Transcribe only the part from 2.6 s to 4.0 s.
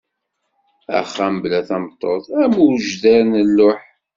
ujdar n lluḥ.